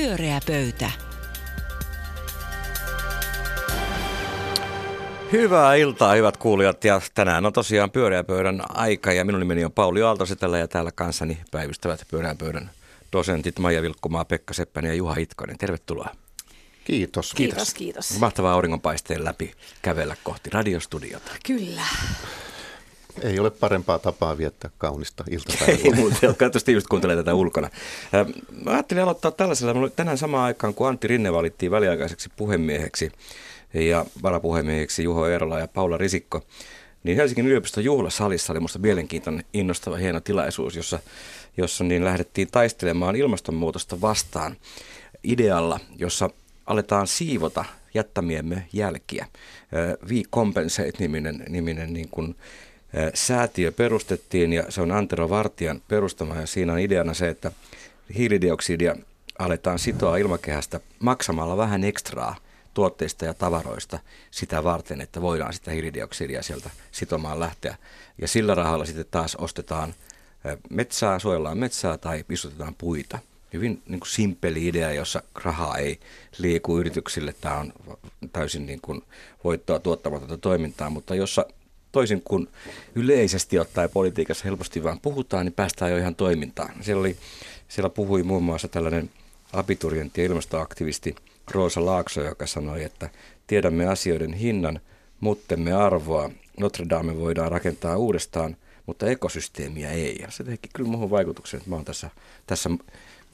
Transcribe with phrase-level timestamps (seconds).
[0.00, 0.90] Pyöreä pöytä.
[5.32, 6.84] Hyvää iltaa, hyvät kuulijat.
[6.84, 10.92] Ja tänään on tosiaan pyöreä pöydän aika ja minun nimeni on Pauli Aaltosetälä ja täällä
[10.92, 12.70] kanssani päivystävät pyöreän pöydän
[13.12, 15.58] dosentit Maija Vilkkumaa, Pekka Seppänen ja Juha Itkonen.
[15.58, 16.10] Tervetuloa.
[16.84, 17.34] Kiitos.
[17.34, 18.18] Kiitos, kiitos.
[18.18, 21.32] Mahtavaa auringonpaisteen läpi kävellä kohti radiostudiota.
[21.46, 21.82] Kyllä.
[23.22, 25.74] Ei ole parempaa tapaa viettää kaunista iltapäivää.
[25.84, 27.70] Ei jotka tietysti just kuuntelee tätä ulkona.
[28.64, 29.74] Mä ajattelin aloittaa tällaisella.
[29.74, 33.12] Mulla tänään samaan aikaan, kun Antti Rinne valittiin väliaikaiseksi puhemieheksi
[33.74, 36.42] ja varapuhemieheksi Juho Eerola ja Paula Risikko,
[37.04, 40.98] niin Helsingin yliopiston juhlasalissa oli minusta mielenkiintoinen, innostava, hieno tilaisuus, jossa,
[41.56, 44.56] jossa niin lähdettiin taistelemaan ilmastonmuutosta vastaan
[45.24, 46.30] idealla, jossa
[46.66, 49.26] aletaan siivota jättämiemme jälkiä.
[50.08, 52.36] We Compensate-niminen niminen niin kuin,
[53.14, 57.52] säätiö perustettiin ja se on Antero Vartijan perustama ja siinä on ideana se, että
[58.16, 58.96] hiilidioksidia
[59.38, 62.36] aletaan sitoa ilmakehästä maksamalla vähän ekstraa
[62.74, 63.98] tuotteista ja tavaroista
[64.30, 67.76] sitä varten, että voidaan sitä hiilidioksidia sieltä sitomaan lähteä.
[68.18, 69.94] Ja sillä rahalla sitten taas ostetaan
[70.70, 73.18] metsää, suojellaan metsää tai istutetaan puita.
[73.52, 76.00] Hyvin niin kuin simppeli idea, jossa rahaa ei
[76.38, 77.34] liiku yrityksille.
[77.40, 77.72] Tämä on
[78.32, 79.02] täysin niin kuin
[79.44, 81.46] voittoa tuottamatonta toimintaa, mutta jossa
[81.92, 82.48] toisin kuin
[82.94, 86.74] yleisesti ottaen politiikassa helposti vaan puhutaan, niin päästään jo ihan toimintaan.
[86.80, 87.16] Siellä, oli,
[87.68, 89.10] siellä puhui muun muassa tällainen
[89.52, 91.14] abiturientti ja ilmastoaktivisti
[91.50, 93.10] Roosa Laakso, joka sanoi, että
[93.46, 94.80] tiedämme asioiden hinnan,
[95.20, 96.30] muttemme arvoa.
[96.60, 100.18] Notre Dame voidaan rakentaa uudestaan, mutta ekosysteemiä ei.
[100.22, 102.10] Ja se teki kyllä muuhun vaikutuksen, että mä oon tässä,
[102.46, 102.70] tässä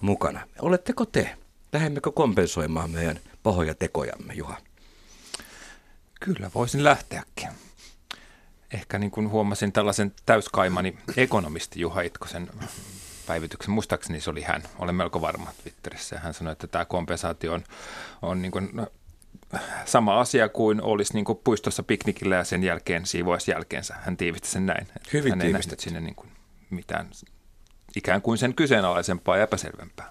[0.00, 0.48] mukana.
[0.62, 1.36] Oletteko te?
[1.72, 4.56] Lähdemmekö kompensoimaan meidän pahoja tekojamme, Juha?
[6.20, 7.48] Kyllä, voisin lähteäkin
[8.86, 12.48] ehkä niin kuin huomasin tällaisen täyskaimani ekonomisti Juha Itkosen
[13.26, 13.70] päivityksen.
[13.74, 16.18] Muistaakseni se oli hän, olen melko varma Twitterissä.
[16.18, 17.64] Hän sanoi, että tämä kompensaatio on,
[18.22, 18.70] on niin kuin,
[19.84, 23.94] sama asia kuin olisi niin kuin puistossa piknikillä ja sen jälkeen siivoisi jälkeensä.
[24.00, 24.88] Hän tiivisti sen näin.
[25.12, 26.28] Hyvin hän ei nähnyt sinne niin kuin
[26.70, 27.10] mitään
[27.96, 30.10] ikään kuin sen kyseenalaisempaa ja epäselvempää.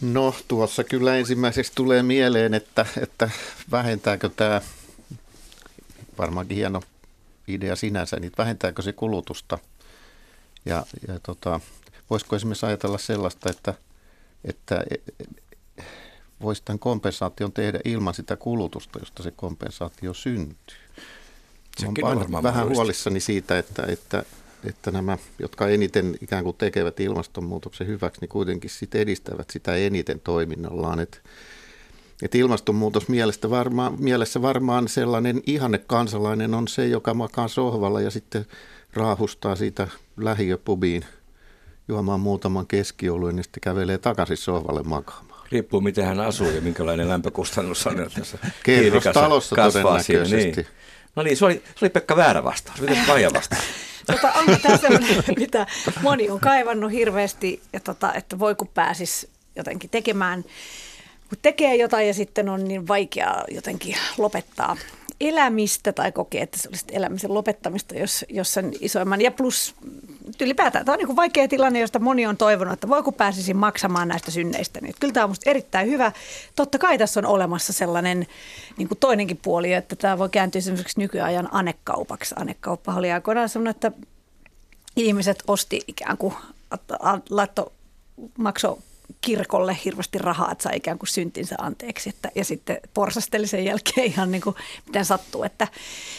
[0.00, 3.30] No tuossa kyllä ensimmäiseksi tulee mieleen, että, että
[3.70, 4.60] vähentääkö tämä
[6.18, 6.82] varmaankin hieno
[7.48, 9.58] idea sinänsä, niin vähentääkö se kulutusta?
[10.64, 11.60] Ja, ja tota,
[12.10, 13.74] voisiko esimerkiksi ajatella sellaista, että,
[14.44, 14.84] että
[16.40, 20.76] voisi tämän kompensaation tehdä ilman sitä kulutusta, josta se kompensaatio syntyy?
[21.78, 22.74] Sekin Olen vähän mahdollista.
[22.74, 24.24] huolissani siitä, että, että,
[24.64, 30.20] että nämä, jotka eniten ikään kuin tekevät ilmastonmuutoksen hyväksi, niin kuitenkin sit edistävät sitä eniten
[30.20, 31.00] toiminnallaan.
[31.00, 31.18] Että
[32.22, 38.10] että ilmastonmuutos mielestä varmaan, mielessä varmaan sellainen ihanne kansalainen on se, joka makaa sohvalla ja
[38.10, 38.46] sitten
[38.92, 41.04] raahustaa siitä lähiöpubiin
[41.88, 45.46] juomaan muutaman keskioluen ja sitten kävelee takaisin sohvalle makaamaan.
[45.52, 48.38] Riippuu miten hän asuu ja minkälainen lämpökustannus on tässä.
[48.62, 50.60] Kerrostalossa todennäköisesti.
[50.60, 50.66] Niin.
[51.16, 52.80] No niin, se oli, se oli Pekka väärä vastaus.
[52.80, 53.58] Miten Maija vastaa?
[54.06, 55.66] Tota, onko tämä sellainen, mitä
[56.02, 60.44] moni on kaivannut hirveästi, ja tota, että voi kun pääsis jotenkin tekemään
[61.28, 64.76] kun tekee jotain ja sitten on niin vaikea jotenkin lopettaa
[65.20, 69.20] elämistä tai kokee, että se olisi elämisen lopettamista, jos, jos sen isoimman.
[69.20, 69.74] Ja plus
[70.40, 74.08] ylipäätään tämä on niin vaikea tilanne, josta moni on toivonut, että voi kun pääsisi maksamaan
[74.08, 74.80] näistä synneistä.
[74.80, 76.12] Niin kyllä tämä on minusta erittäin hyvä.
[76.56, 78.26] Totta kai tässä on olemassa sellainen
[78.76, 82.34] niin kuin toinenkin puoli, että tämä voi kääntyä esimerkiksi nykyajan anekaupaksi.
[82.38, 83.92] Anekauppa oli aikoinaan sellainen, että
[84.96, 86.34] ihmiset osti ikään kuin,
[87.30, 87.72] laitto
[88.38, 88.78] makso
[89.20, 92.08] kirkolle hirveästi rahaa, että saa ikään kuin syntinsä anteeksi.
[92.08, 94.56] Että, ja sitten porsasteli sen jälkeen ihan niin kuin
[94.86, 95.42] miten sattuu.
[95.42, 95.68] Että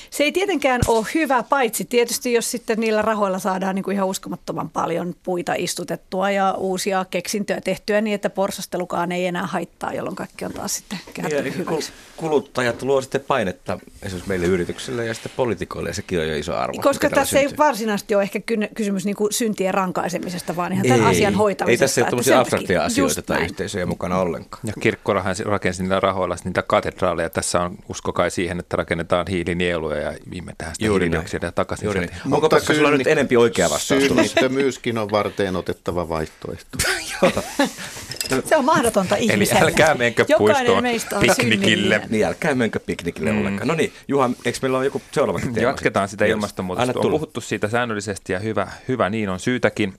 [0.09, 4.08] se ei tietenkään ole hyvä, paitsi tietysti jos sitten niillä rahoilla saadaan niin kuin ihan
[4.08, 10.16] uskomattoman paljon puita istutettua ja uusia keksintöjä tehtyä niin, että porsastelukaan ei enää haittaa, jolloin
[10.16, 11.92] kaikki on taas sitten kääntynyt hyväksi.
[12.18, 16.56] Kuluttajat luo sitten painetta esimerkiksi meille yrityksille ja sitten poliitikoille ja sekin on jo iso
[16.56, 16.81] arvo.
[16.81, 17.52] Koska tässä syntyy.
[17.52, 18.40] ei varsinaisesti ole ehkä
[18.76, 21.84] kysymys niin kuin syntien rankaisemisesta, vaan ihan tämän ei, asian hoitamisesta.
[21.84, 22.40] Ei tässä ole tämmöisiä
[22.84, 24.62] abstraktia asioita tai yhteisöjä mukana ollenkaan.
[24.66, 27.29] Ja kirkkorahan rakensi niillä rahoilla niitä katedraaleja.
[27.29, 31.85] Tässä on usko kai siihen, että rakennetaan hiilinieluja ja imetään sitä hiilidioksidia takaisin.
[31.85, 32.12] Juuri niin.
[32.32, 34.03] Onko Pekka sulla nyt enempi oikea vastaus
[34.50, 36.78] myöskin on varteen otettava vaihtoehto.
[38.46, 39.62] Se on mahdotonta ihmiselle.
[39.62, 40.84] Eli älkää menkö puistoon
[41.22, 42.02] piknikille.
[42.09, 43.40] Niin, älkää menkö piknikille mm.
[43.40, 43.68] ollenkaan.
[43.68, 45.59] No niin, Juha, eikö meillä ole joku seuraava teema?
[45.59, 47.00] Jatketaan sitä ilmastonmuutosta.
[47.00, 49.94] On puhuttu siitä säännöllisesti ja hyvä, hyvä niin on syytäkin.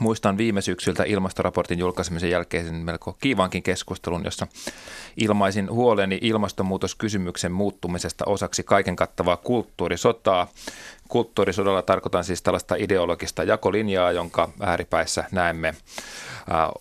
[0.00, 4.46] Muistan viime syksyltä ilmastoraportin julkaisemisen jälkeisen melko kiivaankin keskustelun, jossa
[5.16, 10.46] ilmaisin huoleni ilmastonmuutoskysymyksen muuttumisesta osaksi kaiken kattavaa kulttuurisotaa.
[11.08, 15.74] kulttuurisodalla tarkoitan siis tällaista ideologista jakolinjaa, jonka ääripäissä näemme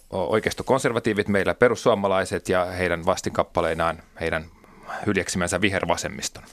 [0.09, 4.45] oikeistokonservatiivit, meillä perussuomalaiset ja heidän vastinkappaleinaan heidän
[5.05, 6.43] hyljeksimänsä vihervasemmiston.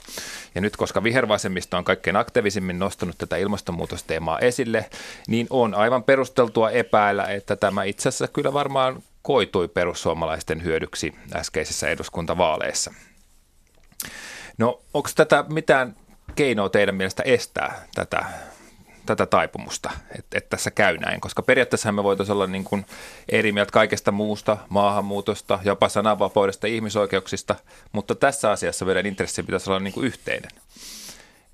[0.54, 4.90] Ja nyt, koska vihervasemmisto on kaikkein aktiivisimmin nostanut tätä ilmastonmuutosteemaa esille,
[5.28, 11.88] niin on aivan perusteltua epäillä, että tämä itse asiassa kyllä varmaan koitui perussuomalaisten hyödyksi äskeisissä
[11.88, 12.94] eduskuntavaaleissa.
[14.58, 15.96] No, onko tätä mitään
[16.34, 18.24] keinoa teidän mielestä estää tätä
[19.06, 22.86] tätä taipumusta, että, että tässä käy näin, koska periaatteessa me voitaisiin olla niin kuin
[23.28, 27.54] eri mieltä kaikesta muusta, maahanmuutosta, jopa sananvapaudesta, ihmisoikeuksista,
[27.92, 30.50] mutta tässä asiassa meidän intressi pitäisi olla niin kuin yhteinen.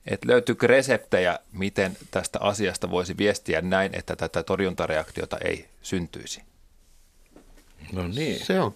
[0.06, 6.42] Et löytyykö reseptejä, miten tästä asiasta voisi viestiä näin, että tätä torjuntareaktiota ei syntyisi?
[7.92, 8.44] No niin.
[8.44, 8.74] Se on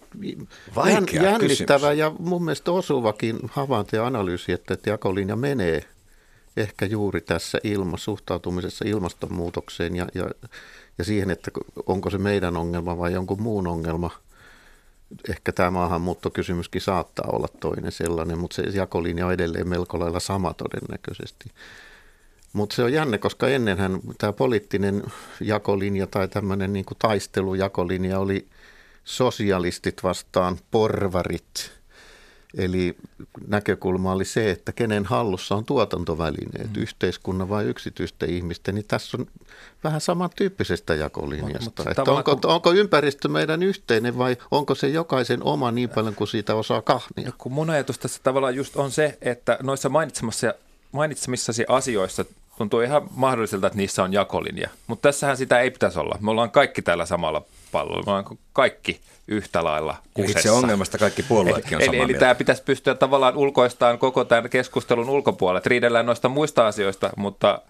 [0.75, 1.97] Vaikea jännittävä kysymys.
[1.97, 5.85] ja mun mielestä osuvakin havainto ja analyysi, että jakolinja menee–
[6.57, 10.29] ehkä juuri tässä ilma, suhtautumisessa ilmastonmuutokseen ja, ja,
[10.97, 11.51] ja siihen, että
[11.85, 14.09] onko se meidän ongelma vai jonkun muun ongelma.
[15.29, 20.53] Ehkä tämä maahanmuuttokysymyskin saattaa olla toinen sellainen, mutta se jakolinja on edelleen melko lailla sama
[20.53, 21.49] todennäköisesti.
[22.53, 25.03] Mutta se on jänne, koska ennenhän tämä poliittinen
[25.41, 28.47] jakolinja tai tämmöinen niin taistelujakolinja oli
[29.03, 31.71] sosialistit vastaan porvarit–
[32.57, 32.95] Eli
[33.47, 36.81] näkökulma oli se, että kenen hallussa on tuotantovälineet, mm.
[36.81, 39.27] yhteiskunnan vai yksityisten ihmisten, niin tässä on
[39.83, 41.83] vähän samantyyppisestä jakolinjasta.
[41.83, 42.51] Mut, että onko, kun...
[42.51, 47.31] onko ympäristö meidän yhteinen vai onko se jokaisen oma niin paljon kuin siitä osaa kahmia?
[47.37, 50.53] Kun mun ajatus tässä tavallaan just on se, että noissa mainitsemassa
[50.91, 52.25] mainitsemissasi asioissa
[52.57, 54.69] tuntuu ihan mahdolliselta, että niissä on jakolinja.
[54.87, 56.17] Mutta tässähän sitä ei pitäisi olla.
[56.21, 60.39] Me ollaan kaikki täällä samalla Me ollaan kaikki yhtä lailla kusessa.
[60.39, 64.49] Itse ongelmasta kaikki puolueetkin on eli, eli, eli tämä pitäisi pystyä tavallaan ulkoistaan koko tämän
[64.49, 65.61] keskustelun ulkopuolelle.
[65.65, 67.61] Riidellään noista muista asioista, mutta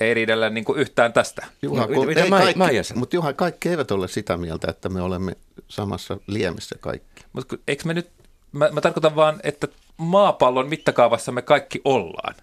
[0.00, 1.46] ei riidellä niin kuin yhtään tästä.
[1.62, 5.02] Juha, no, ei mä, kaikki, mä mutta Juha, kaikki eivät ole sitä mieltä, että me
[5.02, 5.36] olemme
[5.68, 7.24] samassa liemessä kaikki.
[7.32, 8.10] Mutta eikö me nyt,
[8.52, 12.34] mä, mä tarkoitan vaan, että maapallon mittakaavassa me kaikki ollaan.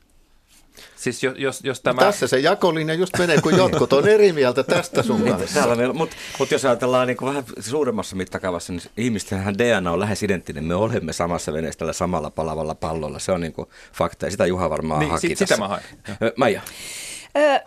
[1.03, 2.01] Siis jos, jos, jos tämä...
[2.01, 5.61] No tässä se jakolinja just menee, kun jotkut on eri mieltä tästä sun niin, kanssa.
[5.93, 10.63] Mutta mut jos ajatellaan niin vähän suuremmassa mittakaavassa, niin ihmistenhän DNA on lähes identtinen.
[10.63, 13.19] Me olemme samassa veneessä tällä samalla palavalla pallolla.
[13.19, 15.83] Se on niin kuin fakta ja sitä Juha varmaan niin, haki sit, Sitä mä hain.
[16.37, 16.61] Maija.
[17.37, 17.59] Ö,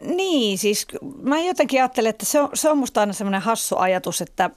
[0.00, 0.86] niin, siis
[1.22, 4.50] mä jotenkin ajattelen, että se on, se on musta aina semmoinen hassu ajatus, että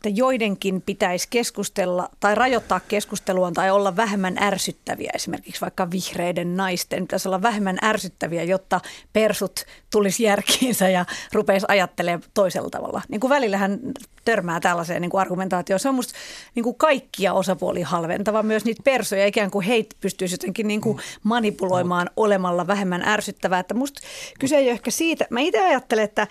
[0.00, 5.10] että joidenkin pitäisi keskustella tai rajoittaa keskustelua tai olla vähemmän ärsyttäviä.
[5.14, 8.80] Esimerkiksi vaikka vihreiden naisten pitäisi olla vähemmän ärsyttäviä, jotta
[9.12, 13.02] persut tulisi järkiinsä ja rupeisi ajattelemaan toisella tavalla.
[13.08, 13.80] Niin kuin välillähän
[14.24, 15.80] törmää tällaiseen niin kuin argumentaatioon.
[15.80, 16.14] Se on musta
[16.54, 20.98] niin kuin kaikkia osapuolia halventava, myös niitä persoja, ikään kuin heitä pystyisi jotenkin niin kuin
[21.22, 23.60] manipuloimaan olemalla vähemmän ärsyttävää.
[23.60, 24.00] Että musta
[24.38, 25.26] kyse ei ole ehkä siitä.
[25.30, 26.26] Mä itse ajattelen, että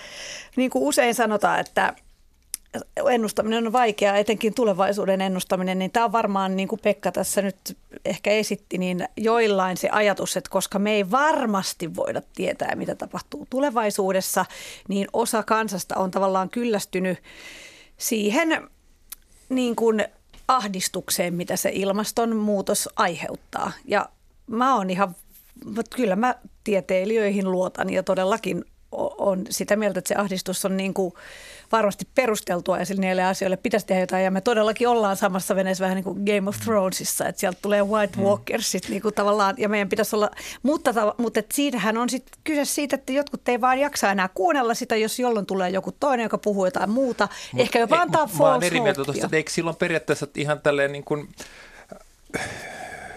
[0.56, 1.94] niin kuin usein sanotaan, että–
[3.10, 7.78] ennustaminen on vaikeaa, etenkin tulevaisuuden ennustaminen, niin tämä on varmaan, niin kuin Pekka tässä nyt
[8.06, 13.48] ehkä esitti, niin joillain se ajatus, että koska me ei varmasti voida tietää, mitä tapahtuu
[13.50, 14.46] tulevaisuudessa,
[14.88, 17.18] niin osa kansasta on tavallaan kyllästynyt
[17.98, 18.70] siihen
[19.50, 20.06] niin kuin
[20.48, 23.72] ahdistukseen, mitä se ilmastonmuutos aiheuttaa.
[23.86, 24.10] Ja
[24.48, 25.16] mä oon ihan,
[25.96, 31.14] kyllä mä tieteilijöihin luotan ja todellakin on sitä mieltä, että se ahdistus on niin kuin
[31.72, 34.24] varmasti perusteltua ja sille niille asioille pitäisi tehdä jotain.
[34.24, 37.84] Ja me todellakin ollaan samassa veneessä vähän niin kuin Game of Thronesissa, että sieltä tulee
[37.84, 38.22] White.
[38.22, 38.92] Walkersit mm.
[38.92, 40.32] niin kuin tavallaan ja meidän pitäisi olla,
[40.64, 44.74] mutta, mutta että siitähän on sitten kyse siitä, että jotkut ei vaan jaksa enää kuunnella
[44.74, 47.28] sitä, jos jolloin tulee joku toinen, joka puhuu jotain muuta.
[47.54, 50.62] Mut Ehkä jopa antaa false Mä olen eri mieltä tuosta, että eikö silloin periaatteessa ihan
[50.62, 51.30] tälleen niin kuin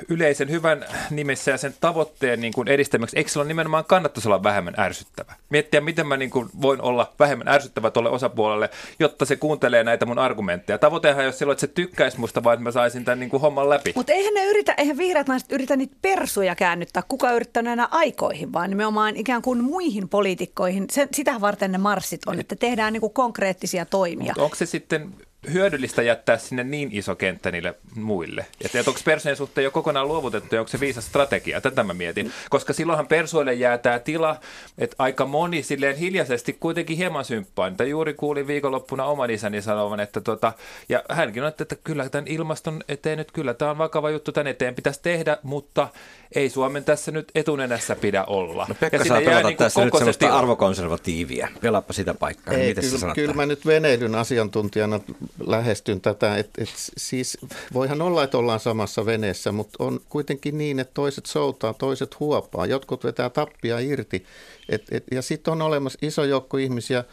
[0.09, 4.75] yleisen hyvän nimessä ja sen tavoitteen niin kuin edistämiseksi, eikö silloin nimenomaan kannattaisi olla vähemmän
[4.78, 5.35] ärsyttävä?
[5.50, 10.06] Miettiä, miten mä niin kuin voin olla vähemmän ärsyttävä tuolle osapuolelle, jotta se kuuntelee näitä
[10.06, 10.78] mun argumentteja.
[10.78, 13.71] Tavoitehan jos silloin, että se tykkäisi musta, vaan että mä saisin tämän niin kuin homman
[13.71, 13.92] läpi.
[13.97, 17.02] Mutta eihän ne yritä, eihän vihreät naiset yritä niitä persuja käännyttää.
[17.09, 20.85] Kuka yrittää enää aikoihin, vaan nimenomaan ikään kuin muihin poliitikkoihin.
[20.90, 24.26] Se, sitä varten ne marssit on, että tehdään niin kuin konkreettisia toimia.
[24.26, 25.14] Mutta onko se sitten
[25.52, 28.46] hyödyllistä jättää sinne niin iso kenttä niille muille?
[28.64, 31.61] Että, että onko persojen suhteen jo kokonaan luovutettu ja onko se viisas strategia?
[31.61, 32.32] Tätä mä mietin.
[32.50, 34.37] Koska silloinhan persoille jää tämä tila,
[34.78, 37.66] että aika moni silleen hiljaisesti kuitenkin hieman symppaa.
[37.66, 40.52] Että juuri kuulin viikonloppuna oman isäni sanovan, että tota,
[40.88, 44.32] ja hänkin on, että, että kyllä tämän ilmaston eteen nyt kyllä tämä on vakava juttu,
[44.32, 45.88] tämän eteen pitäisi tehdä, mutta
[46.34, 48.66] ei Suomen tässä nyt etunenässä pidä olla.
[48.68, 51.49] No Pekka ja saa pelata niin tässä nyt sellaista arvokonservatiivia.
[51.61, 52.54] Pelaappa sitä paikkaa.
[52.54, 55.00] Ei, kyllä, kyllä mä nyt veneilyn asiantuntijana
[55.46, 57.38] lähestyn tätä, että et siis
[57.72, 62.66] voihan olla, että ollaan samassa veneessä, mutta on kuitenkin niin, että toiset soutaa, toiset huopaa,
[62.66, 64.24] jotkut vetää tappia irti.
[64.68, 67.04] Et, et, ja sitten on olemassa iso joukko ihmisiä,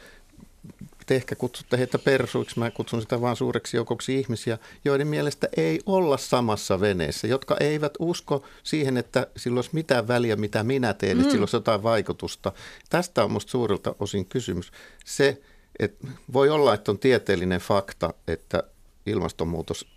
[1.05, 5.79] te ehkä kutsutte heitä persuiksi, mä kutsun sitä vain suureksi joukoksi ihmisiä, joiden mielestä ei
[5.85, 11.17] olla samassa veneessä, jotka eivät usko siihen, että sillä olisi mitään väliä, mitä minä teen,
[11.17, 11.21] mm.
[11.21, 12.51] että sillä olisi jotain vaikutusta.
[12.89, 14.71] Tästä on minusta suurelta osin kysymys.
[15.05, 15.41] Se,
[15.79, 18.63] että voi olla, että on tieteellinen fakta, että
[19.05, 19.87] ilmastonmuutos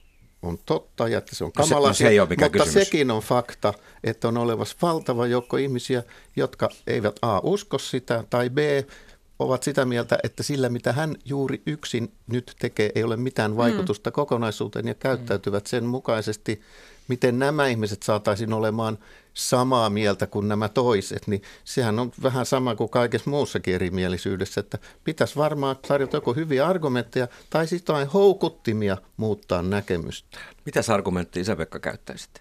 [0.43, 2.73] on totta ja että se on kamala, no se, no se ei mutta kysymys.
[2.73, 3.75] sekin on fakta,
[4.05, 6.03] että on olevassa valtava joukko ihmisiä,
[6.37, 8.59] jotka eivät A usko sitä tai B
[9.43, 13.57] ovat sitä mieltä, että sillä mitä hän juuri yksin nyt tekee ei ole mitään mm.
[13.57, 14.15] vaikutusta mm.
[14.15, 16.61] kokonaisuuteen ja käyttäytyvät sen mukaisesti,
[17.09, 18.99] miten nämä ihmiset saataisiin olemaan
[19.35, 24.79] samaa mieltä kuin nämä toiset, niin sehän on vähän sama kuin kaikessa muussakin erimielisyydessä, että
[25.05, 30.39] pitäisi varmaan tarjota joko hyviä argumentteja tai sitten jotain houkuttimia muuttaa näkemystä.
[30.65, 32.41] Mitäs argumenttia Isä-Pekka käyttäisitte?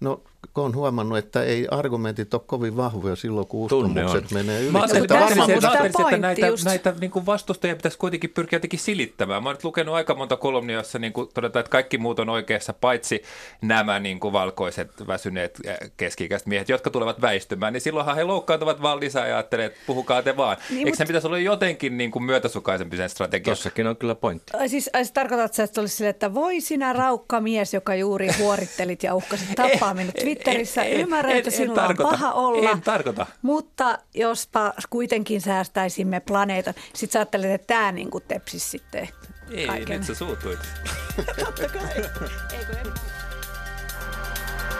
[0.00, 0.22] No
[0.56, 4.70] olen huomannut, että ei argumentit ole kovin vahvoja silloin, kun uskomukset menee yli.
[4.70, 8.78] Mä ajattelin, että, varmaan, että, että näitä, näitä niin kuin vastustajia pitäisi kuitenkin pyrkiä jotenkin
[8.78, 9.42] silittämään.
[9.42, 12.28] Mä olen nyt lukenut aika monta kolumnia, jossa niin kuin todetaan, että kaikki muut on
[12.28, 13.22] oikeassa, paitsi
[13.62, 15.60] nämä niin kuin valkoiset, väsyneet
[15.96, 17.72] keski miehet, jotka tulevat väistymään.
[17.72, 20.56] Niin silloinhan he loukkaantuvat vaan lisää ja ajattelee, että puhukaa te vaan.
[20.56, 20.98] Niin, Eikö mutta...
[20.98, 23.54] se pitäisi olla jotenkin niin kuin myötäsukaisempi sen strategia?
[23.54, 24.52] Tossakin on kyllä pointti.
[24.66, 29.14] Siis, siis tarkoitatko, että olisi sille, että voi sinä raukka mies, joka juuri huorittelit ja
[29.14, 30.82] uhkasit tappaa minut Twitterissä.
[30.82, 32.70] En, Ymmärrän, en, että sinulla en, on paha olla.
[32.70, 33.26] En tarkoita.
[33.42, 36.74] Mutta jospa kuitenkin säästäisimme planeetan.
[36.94, 39.08] Sitten sä ajattelet, että tämä niin kuin tepsisi sitten
[39.50, 39.98] Ei, kaiken.
[39.98, 40.58] nyt sä suutuit.
[41.44, 41.96] Totta kai.
[41.96, 42.90] Eikö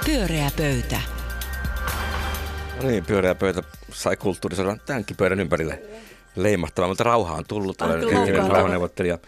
[0.04, 1.00] Pyöreä pöytä.
[2.82, 5.82] No niin, pyöreä pöytä sai kulttuurisodan tämänkin pöydän ympärille
[6.36, 7.82] leimahtavaa, mutta rauha on tullut.
[7.82, 9.18] Olen rauhaneuvottelija.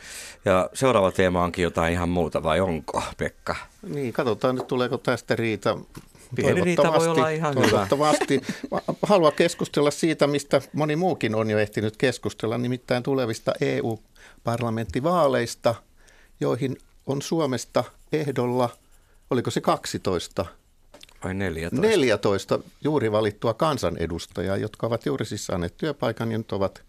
[0.45, 3.57] Ja seuraava teema onkin jotain ihan muuta, vai onko, Pekka?
[3.83, 5.79] Niin, katsotaan nyt tuleeko tästä riita.
[6.35, 8.41] Pieni riita voi olla ihan toivottavasti.
[9.03, 15.75] Haluan keskustella siitä, mistä moni muukin on jo ehtinyt keskustella, nimittäin tulevista EU-parlamenttivaaleista,
[16.41, 18.69] joihin on Suomesta ehdolla,
[19.31, 20.47] oliko se 12
[21.25, 21.89] vai 14?
[21.89, 26.83] 14 juuri valittua kansanedustajaa, jotka ovat juuri siis saaneet työpaikan ja nyt ovat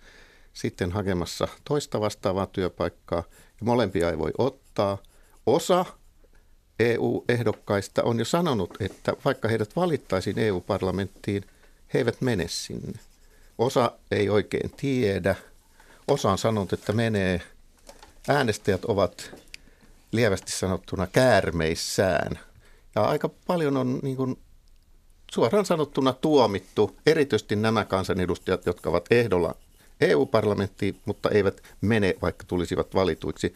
[0.53, 3.23] sitten hakemassa toista vastaavaa työpaikkaa.
[3.29, 4.97] Ja molempia ei voi ottaa.
[5.45, 5.85] Osa
[6.91, 11.45] EU-ehdokkaista on jo sanonut, että vaikka heidät valittaisiin EU-parlamenttiin,
[11.93, 12.99] he eivät mene sinne.
[13.57, 15.35] Osa ei oikein tiedä.
[16.07, 17.41] Osa on sanonut, että menee.
[18.27, 19.35] Äänestäjät ovat
[20.11, 22.39] lievästi sanottuna käärmeissään.
[22.95, 24.39] Ja aika paljon on niin kuin
[25.31, 29.55] suoraan sanottuna tuomittu, erityisesti nämä kansanedustajat, jotka ovat ehdolla
[30.01, 33.55] EU-parlamenttiin, mutta eivät mene, vaikka tulisivat valituiksi.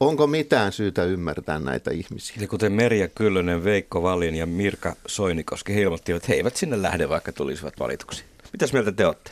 [0.00, 2.36] Onko mitään syytä ymmärtää näitä ihmisiä?
[2.40, 6.82] Ja kuten Merja Kyllönen, Veikko Valin ja Mirka Soinikoski, he ilmoittivat, että he eivät sinne
[6.82, 8.24] lähde, vaikka tulisivat valituksi.
[8.52, 9.30] Mitäs mieltä te olette?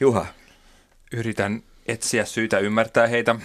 [0.00, 0.26] Juha.
[1.12, 3.36] Yritän etsiä syytä ymmärtää heitä.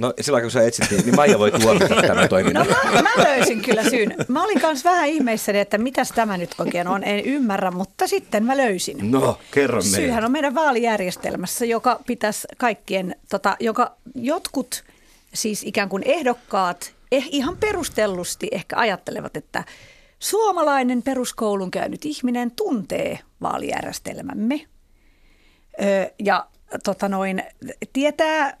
[0.00, 2.66] No sillä kun sä etsit, niin, niin Maija voi tuoda tämän toiminnan.
[2.66, 4.14] No mä, mä löysin kyllä syyn.
[4.28, 7.04] Mä olin kanssa vähän ihmeissäni, että mitäs tämä nyt oikein on.
[7.04, 9.10] En ymmärrä, mutta sitten mä löysin.
[9.10, 9.96] No, kerro meille.
[9.96, 14.84] Syyhän on meidän vaalijärjestelmässä, joka pitäisi kaikkien, tota, joka jotkut
[15.34, 19.64] siis ikään kuin ehdokkaat eh, ihan perustellusti ehkä ajattelevat, että
[20.18, 24.66] suomalainen peruskoulun käynyt ihminen tuntee vaalijärjestelmämme.
[25.82, 26.46] Ö, ja
[26.84, 27.42] tota noin,
[27.92, 28.58] tietää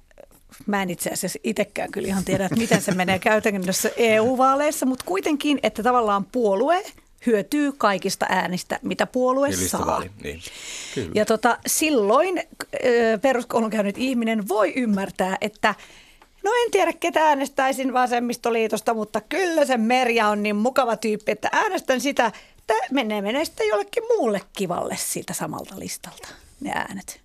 [0.66, 5.04] mä en itse asiassa itsekään kyllä ihan tiedä, että miten se menee käytännössä EU-vaaleissa, mutta
[5.04, 6.82] kuitenkin, että tavallaan puolue
[7.26, 10.02] hyötyy kaikista äänistä, mitä puolue niin, saa.
[10.22, 10.40] Niin.
[10.94, 11.10] Kyllä.
[11.14, 12.42] Ja tota, silloin
[13.22, 15.74] peruskoulun käynyt ihminen voi ymmärtää, että
[16.44, 21.48] No en tiedä, ketä äänestäisin vasemmistoliitosta, mutta kyllä se Merja on niin mukava tyyppi, että
[21.52, 22.32] äänestän sitä.
[22.58, 26.28] Että menee, menee sitten jollekin muulle kivalle siitä samalta listalta
[26.60, 27.24] ne äänet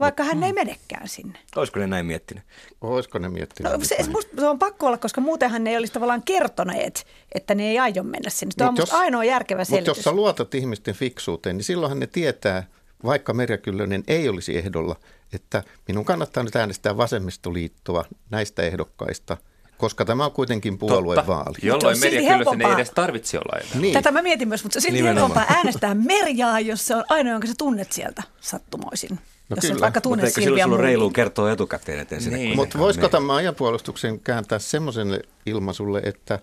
[0.00, 1.38] vaikka hän ei menekään sinne.
[1.56, 2.44] Olisiko ne näin miettinyt?
[2.80, 3.72] Olisiko ne miettinyt?
[3.72, 7.54] No, se, musta, se on pakko olla, koska muutenhan ne ei olisi tavallaan kertoneet, että
[7.54, 8.52] ne ei aio mennä sinne.
[8.58, 9.88] Se on jos, ainoa järkevä selitys.
[9.88, 12.66] Mutta jos sä luotat ihmisten fiksuuteen, niin silloinhan ne tietää,
[13.04, 14.96] vaikka Merja Kyllönen ei olisi ehdolla,
[15.32, 19.36] että minun kannattaa nyt äänestää vasemmistoliittoa näistä ehdokkaista–
[19.78, 21.58] koska tämä on kuitenkin puoluevaali.
[21.62, 23.80] Jolloin Merja Kyllösen ei edes tarvitse olla ehdolla.
[23.80, 23.94] Niin.
[23.94, 27.54] Tätä mä mietin myös, mutta silti helpompaa äänestää Merjaa, jos se on ainoa, jonka sä
[27.58, 29.10] tunnet sieltä sattumoisin.
[29.48, 29.80] No jos kyllä.
[29.80, 32.56] vaikka tunne Mutta eikö silloin reilu kertoa etukäteen, ettei sinne niin.
[32.56, 36.38] Mutta voisiko tämä ajanpuolustuksen kääntää semmoisen ilmaisulle, että,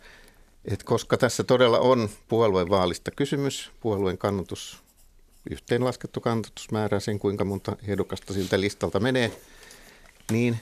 [0.66, 4.85] että koska tässä todella on puolueen vaalista kysymys, puolueen kannatus,
[5.52, 9.32] yhteenlaskettu kannatusmäärä, sen kuinka monta ehdokasta siltä listalta menee,
[10.32, 10.60] niin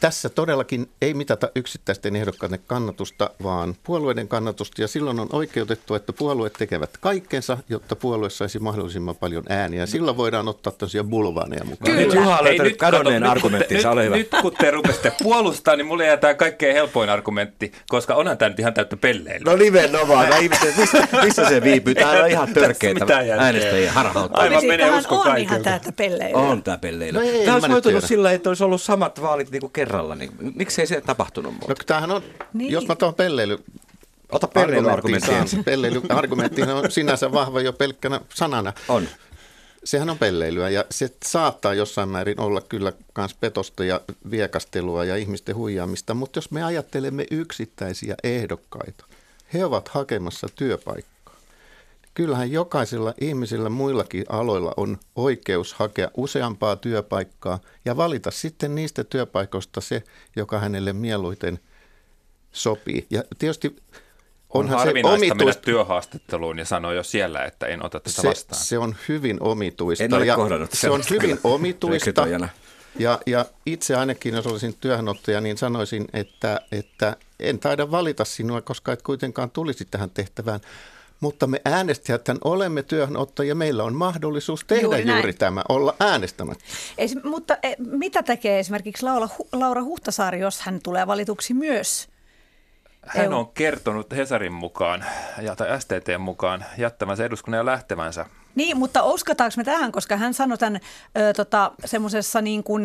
[0.00, 4.82] tässä todellakin ei mitata yksittäisten ehdokkaiden kannatusta, vaan puolueiden kannatusta.
[4.82, 9.86] Ja silloin on oikeutettu, että puolueet tekevät kaikkensa, jotta puolue saisi mahdollisimman paljon ääniä.
[9.86, 11.92] Silloin voidaan ottaa tosiaan bulvaaneja mukaan.
[11.92, 12.00] Kyllä.
[12.06, 14.16] Nyt Juha on löytänyt kadonneen argumenttinsa, ole hyvä.
[14.16, 18.48] Nyt kun te rupesitte puolustaa, niin mulle jää tämä kaikkein helpoin argumentti, koska onhan tämä
[18.48, 19.52] nyt ihan täyttä pelleilyä.
[19.52, 20.30] No nimenomaan.
[20.30, 21.94] No, missä, missä se viipyy?
[21.94, 24.42] Tämä on ihan törkeitä äänestäjiä harhauttaa.
[24.42, 26.40] Aivan menee usko on ihan täyttä pelleilyä.
[26.40, 27.20] On tämä pelleilyä.
[27.20, 30.14] No tämä olisi voitunut sillä, että olisi ollut samat vaalit niin kuin kerralla.
[30.14, 31.68] Niin, miksei se tapahtunut muuta?
[31.68, 32.22] No tämähän on,
[32.52, 32.72] niin.
[32.72, 33.64] jos mä tuon pelleily
[34.32, 35.64] Ota pelleilyargumenttiin.
[35.64, 38.72] Pelleilyargumentti on sinänsä vahva jo pelkkänä sanana.
[38.88, 39.08] On.
[39.84, 44.00] Sehän on pelleilyä ja se saattaa jossain määrin olla kyllä myös petosta ja
[44.30, 49.04] viekastelua ja ihmisten huijaamista, mutta jos me ajattelemme yksittäisiä ehdokkaita,
[49.54, 51.13] he ovat hakemassa työpaikkaa.
[52.14, 59.80] Kyllähän jokaisella ihmisellä muillakin aloilla on oikeus hakea useampaa työpaikkaa ja valita sitten niistä työpaikoista
[59.80, 60.02] se,
[60.36, 61.58] joka hänelle mieluiten
[62.52, 63.06] sopii.
[63.10, 63.76] Ja tietysti
[64.54, 65.44] Onhan on harvinaista se omituista.
[65.44, 68.62] mennä työhaastatteluun ja sanoa jo siellä, että en ota tätä se, vastaan.
[68.62, 70.04] Se on hyvin omituista.
[70.04, 72.26] En ole ja kohdannut Se on hyvin omituista.
[72.98, 78.60] Ja, ja itse ainakin, jos olisin työhönottaja, niin sanoisin, että, että en taida valita sinua,
[78.60, 80.60] koska et kuitenkaan tulisi tähän tehtävään.
[81.24, 86.64] Mutta me äänestäjät olemme työhönottajia, meillä on mahdollisuus tehdä juuri, juuri tämä, olla äänestämättä.
[86.98, 92.08] Es, mutta e, mitä tekee esimerkiksi Laura, Laura Huhtasaari, jos hän tulee valituksi myös
[93.06, 95.04] hän on kertonut Hesarin mukaan
[95.42, 98.26] ja, tai STT mukaan jättävänsä eduskunnan ja lähtevänsä.
[98.54, 100.80] Niin, mutta uskotaanko me tähän, koska hän sanoi tämän
[101.36, 102.82] tota, semmoisessa niin kuin,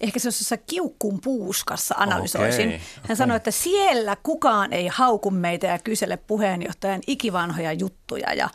[0.00, 2.68] ehkä semmoisessa kiukkun puuskassa analysoisin.
[2.68, 3.16] Okay, hän okay.
[3.16, 8.50] sanoi, että siellä kukaan ei hauku meitä ja kysele puheenjohtajan ikivanhoja juttuja ja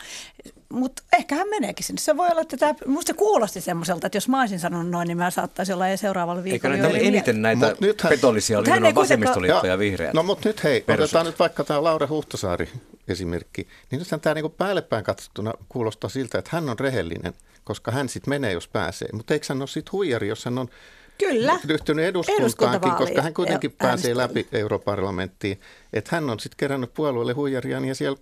[0.71, 2.01] mutta ehkä hän meneekin sinne.
[2.01, 5.17] Se voi olla, että tämä, musta kuulosti semmoiselta, että jos mä olisin sanonut noin, niin
[5.17, 6.75] mä saattaisi olla seuraavalla viikolla.
[6.75, 10.13] Eikö näitä eniten näitä mut nythän, petollisia oli nimenomaan vasemmistoliitto ja vihreät?
[10.13, 11.03] No mutta nyt hei, Persut.
[11.03, 12.69] otetaan nyt vaikka tämä Laura Huhtasaari
[13.07, 13.67] esimerkki.
[13.91, 18.29] Niin nythän tämä niinku päällepäin katsottuna kuulostaa siltä, että hän on rehellinen, koska hän sitten
[18.29, 19.07] menee, jos pääsee.
[19.13, 20.69] Mutta eikö hän ole sitten huijari, jos hän on
[21.17, 21.59] Kyllä.
[21.65, 25.61] ryhtynyt eduskuntaankin, koska hän kuitenkin pääsee läpi europarlamenttiin.
[25.93, 28.17] Että hän on sitten kerännyt puolueelle huijaria ja siellä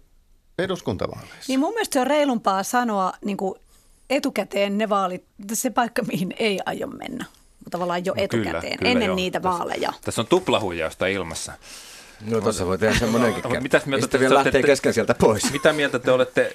[0.60, 1.44] eduskuntavaaleissa.
[1.48, 3.60] Niin mun mielestä se on reilumpaa sanoa niin kuin
[4.10, 7.26] etukäteen ne vaalit, se paikka, mihin ei aio mennä.
[7.72, 9.16] Tavallaan jo no, etukäteen, kyllä, kyllä ennen jo.
[9.16, 9.90] niitä vaaleja.
[9.90, 11.54] Tässä, tässä on tuplahuijausta ilmassa.
[12.26, 13.64] No tuossa voi tehdä semmoinenkin.
[13.64, 15.52] Mitäs mieltä te, vielä lähtee kesken sieltä pois.
[15.52, 16.52] Mitä mieltä te olette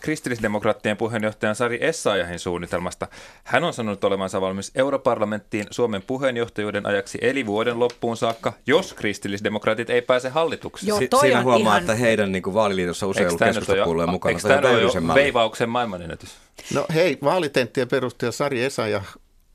[0.00, 3.08] kristillisdemokraattien puheenjohtajan Sari Essayahin suunnitelmasta?
[3.44, 9.90] Hän on sanonut olevansa valmis europarlamenttiin Suomen puheenjohtajuuden ajaksi eli vuoden loppuun saakka, jos kristillisdemokraatit
[9.90, 10.88] ei pääse hallitukseen.
[10.88, 11.80] Joo, si- siinä huomaa, ihan...
[11.80, 14.30] että heidän niin kuin, vaaliliitossa usein ollut keskustapuolueen mukana.
[14.30, 16.30] Eikö tämä ole jo veivauksen maailmanennätys?
[16.74, 19.02] No hei, vaalitenttien perusteella Sari Essaja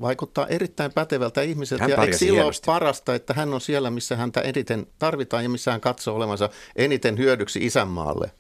[0.01, 1.83] vaikuttaa erittäin pätevältä ihmiseltä.
[1.83, 5.49] Hän ja eikö silloin ole parasta, että hän on siellä, missä häntä eniten tarvitaan ja
[5.49, 8.31] missä hän katsoo olevansa eniten hyödyksi isänmaalle?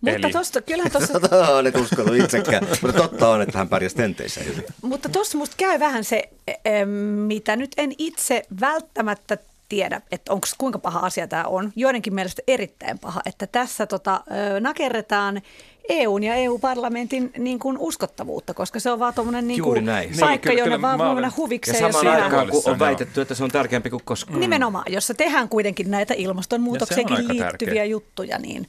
[0.00, 1.20] Mutta tuosta, kyllähän tuossa...
[1.58, 4.64] Olet uskonut itsekään, mutta totta on, että hän pärjäsi tenteissä hyvin.
[4.82, 6.22] Mutta tuossa musta käy vähän se,
[7.26, 11.72] mitä nyt en itse välttämättä tiedä, että onko kuinka paha asia tämä on.
[11.76, 14.20] Joidenkin mielestä erittäin paha, että tässä tota,
[14.60, 15.42] nakerretaan
[15.88, 19.86] EUn ja EU-parlamentin niin kuin uskottavuutta, koska se on vaan tuommoinen niin kuin
[20.20, 21.82] paikka, niin, jonne vaan voi mennä huvikseen.
[21.82, 24.40] Ja samaan aikaan, kun on väitetty, että se on tärkeämpi kuin koskaan.
[24.40, 27.84] Nimenomaan, jossa tehdään kuitenkin näitä ilmastonmuutokseenkin liittyviä tärkeä.
[27.84, 28.68] juttuja, niin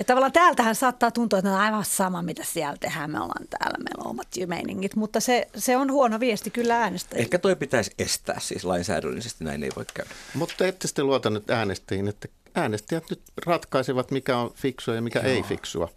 [0.00, 3.10] että tavallaan täältähän saattaa tuntua, että on aivan sama, mitä siellä tehdään.
[3.10, 7.22] Me ollaan täällä, meillä on omat meiningit, mutta se, se on huono viesti kyllä äänestäjille.
[7.22, 10.10] Ehkä toi pitäisi estää siis lainsäädännöllisesti, näin ei voi käydä.
[10.34, 15.18] Mutta ette sitten luota nyt äänestäjiin, että äänestäjät nyt ratkaisevat, mikä on fiksua ja mikä
[15.18, 15.28] Joo.
[15.28, 15.88] ei fiksua.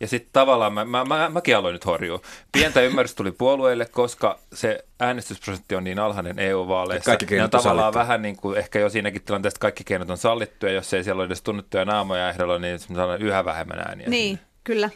[0.00, 2.20] Ja sitten tavallaan mä, mä, mä, mäkin aloin nyt horjua.
[2.52, 7.10] Pientä ymmärrystä tuli puolueille, koska se äänestysprosentti on niin alhainen EU-vaaleissa.
[7.10, 7.98] Kaikki keinot on tavallaan sallittu.
[7.98, 10.72] vähän niin kuin ehkä jo siinäkin tilanteessa kaikki keinot on sallittuja.
[10.72, 12.86] Jos ei siellä ole edes tunnettuja naamoja ehdolla, niin se
[13.18, 14.08] yhä vähemmän ääniä.
[14.08, 14.50] Niin, sinne.
[14.64, 14.90] kyllä.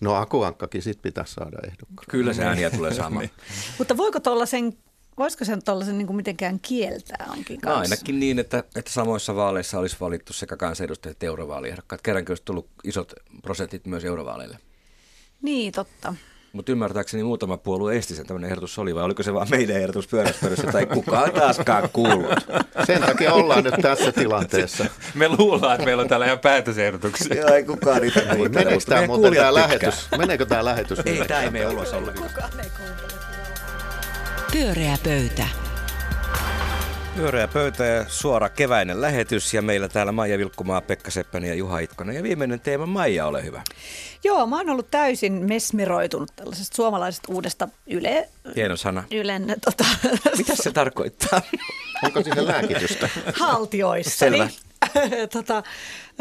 [0.00, 2.06] No Akuankkakin sitten pitäisi saada ehdokkaan.
[2.10, 3.24] Kyllä se ääniä tulee saamaan.
[3.24, 3.30] niin.
[3.78, 4.72] Mutta voiko tuollaisen
[5.18, 7.78] Voisiko sen tuollaisen niin mitenkään kieltää onkin kanssa?
[7.78, 12.02] No ainakin niin, että, että samoissa vaaleissa olisi valittu sekä kansanedustajat että eurovaaliehdokkaat.
[12.02, 14.58] Kerrankin olisi tullut isot prosentit myös eurovaaleille.
[15.42, 16.14] Niin, totta.
[16.52, 20.08] Mutta ymmärtääkseni muutama puolue esti sen tämmöinen ehdotus oli, vai oliko se vaan meidän ehdotus
[20.08, 22.30] pyöräspöydässä, tai kukaan taaskaan kuullut?
[22.86, 24.86] Sen takia ollaan nyt tässä tilanteessa.
[25.14, 27.36] Me luullaan, että meillä on täällä ihan päätösehdotuksia.
[27.36, 30.08] Joo, ei kukaan niitä Meneekö tämä muuten tämä lähetys?
[30.18, 30.98] Meneekö tämä lähetys?
[31.04, 32.50] Ei, tämä ei mene ulos ollenkaan.
[34.54, 35.46] Pyöreä pöytä.
[37.16, 41.78] Pyöreä pöytä ja suora keväinen lähetys ja meillä täällä Maija Vilkkumaa, Pekka Seppänen ja Juha
[41.78, 42.16] Itkonen.
[42.16, 43.62] Ja viimeinen teema, Maija, ole hyvä.
[44.24, 48.28] Joo, mä oon ollut täysin mesmeroitunut tällaisesta suomalaisesta uudesta Yle...
[48.56, 49.04] Hieno sana.
[49.10, 49.84] Ylen, tota,
[50.38, 51.42] Mitä se tarkoittaa?
[52.04, 53.08] Onko siihen lääkitystä?
[53.34, 54.18] haltioissa.
[54.18, 54.48] Selvä.
[55.32, 55.62] tota,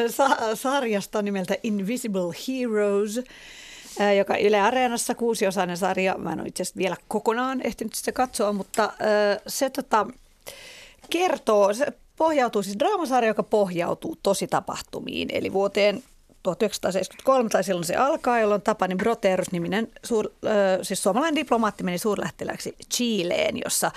[0.07, 3.21] sa- sarjasta nimeltä Invisible Heroes,
[4.17, 6.17] joka Yle Areenassa kuusiosainen sarja.
[6.17, 8.93] Mä en ole itse asiassa vielä kokonaan ehtinyt sitä katsoa, mutta
[9.47, 10.07] se tota,
[11.09, 16.03] kertoo, se pohjautuu siis draamasarja, joka pohjautuu tositapahtumiin, eli vuoteen
[16.43, 20.51] 1973 tai silloin se alkaa, jolloin Tapani Broterus-niminen suur, äh,
[20.81, 23.91] siis suomalainen diplomaatti meni suurlähettiläksi Chileen, jossa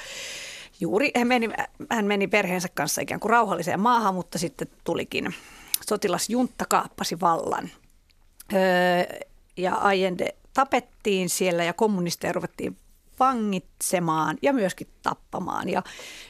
[0.81, 1.49] juuri hän meni,
[1.91, 5.35] hän meni perheensä kanssa ikään kuin rauhalliseen maahan, mutta sitten tulikin
[5.89, 7.71] sotilasjuntta kaappasi vallan.
[8.53, 8.59] Öö,
[9.57, 12.77] ja Allende tapettiin siellä ja kommunisteja ruvettiin
[13.21, 15.69] vangitsemaan ja myöskin tappamaan.
[15.69, 15.83] Ja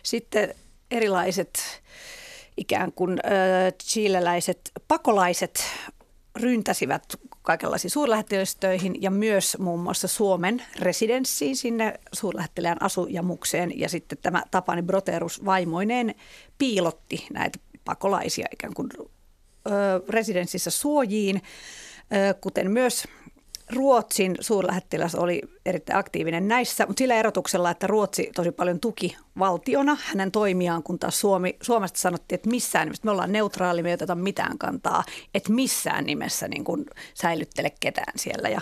[0.03, 0.55] sitten
[0.91, 1.83] erilaiset
[2.57, 5.65] ikään kuin ö, chileläiset pakolaiset
[6.37, 7.03] ryntäsivät
[7.43, 13.81] kaikenlaisiin suurlähettilästöihin ja myös muun muassa Suomen residenssiin sinne suurlähettilään asujamukseen.
[13.81, 16.15] Ja sitten tämä Tapani Broterus vaimoineen
[16.59, 19.71] piilotti näitä pakolaisia ikään kuin ö,
[20.09, 21.43] residenssissä suojiin,
[22.41, 23.05] kuten myös
[23.73, 29.97] Ruotsin suurlähettiläs oli erittäin aktiivinen näissä, mutta sillä erotuksella, että Ruotsi tosi paljon tuki valtiona
[30.05, 33.95] hänen toimiaan, kun taas Suomi, Suomesta sanottiin, että missään nimessä, me ollaan neutraali, me ei
[33.95, 38.49] oteta mitään kantaa, että missään nimessä niin kuin säilyttele ketään siellä.
[38.49, 38.61] Ja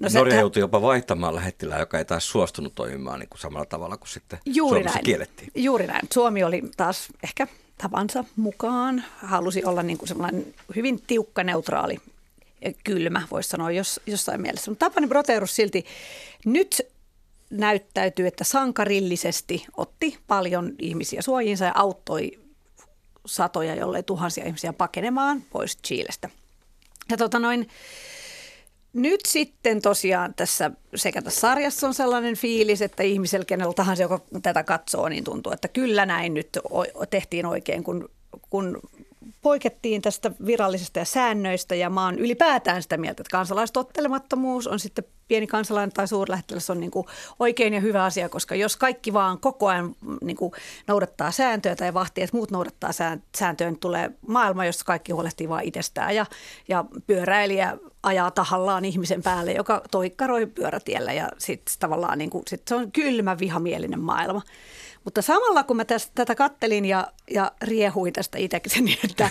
[0.00, 3.96] No Norja joutui jopa vaihtamaan lähettilää, joka ei taas suostunut toimimaan niin kuin samalla tavalla
[3.96, 5.04] kuin sitten Juuri Suomessa näin.
[5.04, 5.50] kiellettiin.
[5.54, 6.08] Juuri näin.
[6.14, 7.46] Suomi oli taas ehkä
[7.78, 11.98] tavansa mukaan, halusi olla niin kuin semmoinen hyvin tiukka, neutraali,
[12.84, 14.70] kylmä, voisi sanoa jos, jossain mielessä.
[14.70, 15.84] Mutta Tapani Broterus silti
[16.44, 16.82] nyt
[17.50, 22.38] näyttäytyy, että sankarillisesti otti paljon ihmisiä suojiinsa ja auttoi
[23.26, 26.30] satoja, jollei tuhansia ihmisiä pakenemaan pois Chilestä.
[27.10, 27.68] Ja tota noin,
[28.92, 34.20] nyt sitten tosiaan tässä sekä tässä sarjassa on sellainen fiilis, että ihmisellä kenellä tahansa, joka
[34.42, 36.48] tätä katsoo, niin tuntuu, että kyllä näin nyt
[37.10, 38.08] tehtiin oikein, kun,
[38.50, 38.80] kun
[39.42, 45.04] poikettiin tästä virallisesta ja säännöistä ja mä oon ylipäätään sitä mieltä, että kansalaistottelemattomuus on sitten
[45.28, 47.06] pieni kansalainen tai suurlähettiläs on niin kuin
[47.38, 50.52] oikein ja hyvä asia, koska jos kaikki vaan koko ajan niin kuin
[50.86, 55.48] noudattaa sääntöjä tai vahtii, että muut noudattaa sään- sääntöjä, niin tulee maailma, jossa kaikki huolehtii
[55.48, 56.26] vain itsestään ja,
[56.68, 62.62] ja pyöräilijä ajaa tahallaan ihmisen päälle, joka toikkaroi pyörätiellä ja sitten tavallaan niin kuin, sit
[62.68, 64.42] se on kylmä vihamielinen maailma.
[65.04, 69.30] Mutta samalla kun mä tästä, tätä kattelin ja, ja riehuin tästä itsekseni, niin että,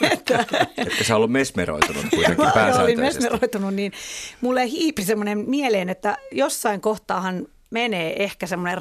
[0.00, 3.20] että Että sä ollut mesmeroitunut kuitenkin Mä olin pääsääntöisesti.
[3.20, 3.92] mesmeroitunut, niin
[4.40, 8.78] mulle hiipi semmoinen mieleen, että jossain kohtaahan menee ehkä semmoinen,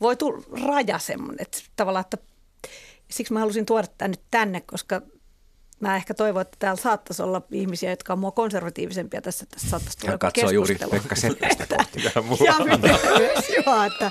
[0.00, 2.18] voi tulla raja semmoinen, että tavallaan, että
[3.10, 5.02] siksi mä halusin tuoda tämän nyt tänne, koska
[5.80, 9.68] mä ehkä toivon, että täällä saattaisi olla ihmisiä, jotka on mua konservatiivisempia tässä, että tässä
[9.68, 10.76] saattaisi tulla katsoo juuri.
[10.90, 12.02] Pekka Seppästä kohti.
[12.44, 12.78] Ja minä
[13.18, 14.10] myös, joo, että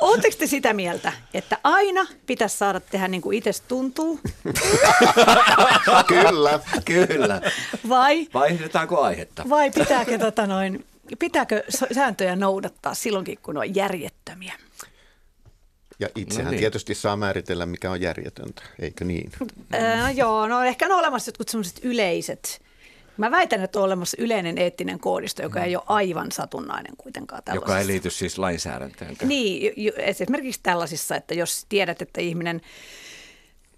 [0.00, 4.20] Oletteko te sitä mieltä, että aina pitäisi saada tehdä niin kuin itse tuntuu,
[6.06, 6.60] Kyllä.
[6.84, 7.40] Kyllä.
[7.88, 9.44] vai, Vaihdetaanko aihetta?
[9.48, 10.84] vai pitääkö, tota noin,
[11.18, 11.62] pitääkö
[11.94, 14.54] sääntöjä noudattaa silloinkin, kun ne on järjettömiä?
[15.98, 16.60] Ja itsehän No no niin.
[16.60, 19.32] tietysti saa määritellä, mikä on järjetöntä, eikö niin?
[19.72, 22.62] Ää, No joo, no ehkä on olemassa jotkut sellaiset yleiset.
[23.16, 27.72] Mä väitän, että on olemassa yleinen eettinen koodisto, joka ei ole aivan satunnainen kuitenkaan tällaisessa.
[27.72, 29.16] Joka ei liity siis lainsäädäntöön.
[29.24, 32.60] Niin, esimerkiksi tällaisissa, että jos tiedät, että ihminen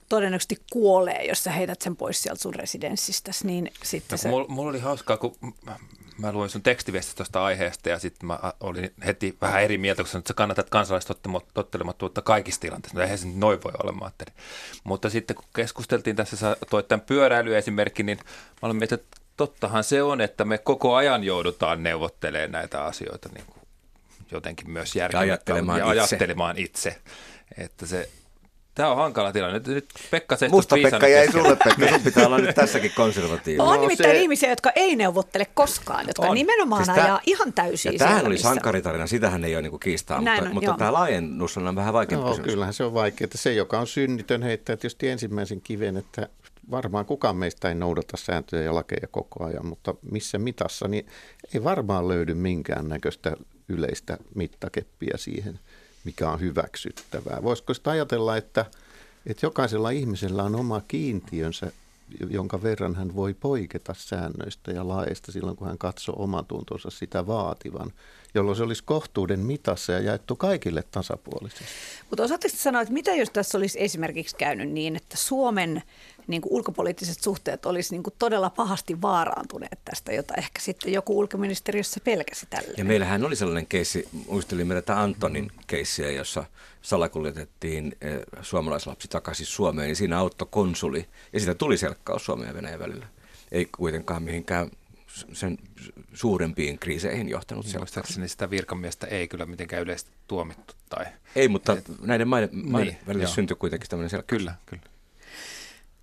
[0.09, 4.29] todennäköisesti kuolee, jos sä heität sen pois sieltä sun residenssistä, niin sitten No, se...
[4.29, 5.37] mulla, mulla oli hauskaa, kun
[6.19, 10.09] mä- luin sun tekstiviestistä tuosta aiheesta ja sitten mä olin heti vähän eri mieltä, kun
[10.11, 12.99] sanoit, että sä kannatat kansalaistottelemattomuutta kaikissa tilanteissa.
[12.99, 14.35] No eihän se nyt noin voi olla, mä ajattelin.
[14.85, 19.85] Mutta sitten kun keskusteltiin tässä, sä toit tämän pyöräilyesimerkki, niin mä olin miettinyt, että tottahan
[19.85, 23.57] se on, että me koko ajan joudutaan neuvottelemaan näitä asioita niin kuin
[24.31, 26.01] jotenkin myös järkevästi ajattelemaan ja itse.
[26.01, 26.97] ajattelemaan itse.
[27.59, 28.09] Että se,
[28.77, 29.55] tämä on hankala tilanne.
[29.59, 31.89] Nyt, nyt Pekka se Musta Pekka jäi sulle, Pekka.
[31.89, 33.67] Sun pitää olla nyt tässäkin konservatiivinen.
[33.67, 36.35] On No, nimittäin se- ihmisiä, jotka ei neuvottele koskaan, jotka On.
[36.35, 40.21] nimenomaan Siis ajaa ihan täysin Ja tämähän oli missä- sankaritarina, sitähän ei ole niinku kiistaa,
[40.21, 40.77] Näin mutta, on, mutta joo.
[40.77, 42.51] tämä laajennus on vähän vaikeampi No, kysymys.
[42.53, 46.29] kyllähän se on vaikea, että se, joka on synnitön, heittää tietysti ensimmäisen kiven, että
[46.71, 51.07] varmaan kukaan meistä ei noudata sääntöjä ja lakeja koko ajan, mutta missä mitassa, niin
[51.55, 53.37] ei varmaan löydy minkäännäköistä
[53.69, 55.59] yleistä mittakeppiä siihen,
[56.07, 57.43] mikä on hyväksyttävää.
[57.43, 58.67] Voisiko sitä ajatella, että,
[59.27, 61.73] että jokaisella ihmisellä on oma kiintiönsä
[62.31, 67.93] jonka verran hän voi poiketa säännöistä ja laeista silloin, kun hän katsoo omatuntonsa sitä vaativan,
[68.35, 71.65] jolloin se olisi kohtuuden mitassa ja jaettu kaikille tasapuolisesti.
[72.11, 75.83] Mutta osaatteko sanoa, että mitä jos tässä olisi esimerkiksi käynyt niin, että Suomen
[76.27, 81.19] niin kuin ulkopoliittiset suhteet olisi niin kuin todella pahasti vaaraantuneet tästä, jota ehkä sitten joku
[81.19, 82.75] ulkoministeriössä pelkäsi tälle.
[82.77, 86.45] Ja meillähän oli sellainen keissi, muistelimme tätä Antonin keissiä, jossa
[86.83, 92.55] salakuljetettiin eh, suomalaislapsi takaisin Suomeen, niin siinä auttoi konsuli, ja siitä tuli selkkaus Suomen ja
[92.55, 93.07] Venäjän välillä.
[93.53, 94.71] Ei kuitenkaan mihinkään
[95.33, 95.59] sen
[96.15, 98.19] suurempiin kriiseihin johtanut selkkaus.
[98.19, 100.75] Niin sitä virkamiestä ei kyllä mitenkään yleisesti tuomittu.
[100.89, 101.05] Tai...
[101.37, 103.33] Ei, mutta Et, näiden maiden, maiden niin, välillä joo.
[103.33, 104.39] syntyi kuitenkin tämmöinen selkkaus.
[104.39, 104.83] Kyllä, kyllä.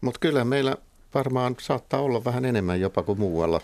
[0.04, 0.78] Mutta kyllä meillä
[1.14, 3.62] varmaan saattaa olla vähän enemmän jopa kuin muualla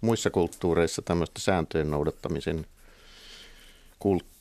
[0.00, 2.66] muissa kulttuureissa tämmöistä sääntöjen noudattamisen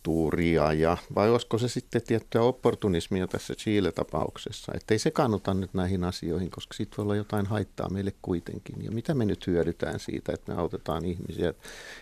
[0.04, 5.74] kulttuuria, ja, vai olisiko se sitten tiettyä opportunismia tässä Chile-tapauksessa, että ei se kannata nyt
[5.74, 10.00] näihin asioihin, koska siitä voi olla jotain haittaa meille kuitenkin, ja mitä me nyt hyödytään
[10.00, 11.54] siitä, että me autetaan ihmisiä.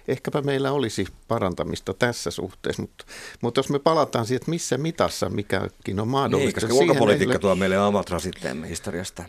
[0.07, 3.05] Ehkäpä meillä olisi parantamista tässä suhteessa, mutta,
[3.41, 6.59] mutta jos me palataan siihen, että missä mitassa mikäkin on mahdollista.
[6.59, 7.39] Niin, koska ulkopolitiikka meille...
[7.39, 9.23] tuo meille omat rasitteemme historiasta.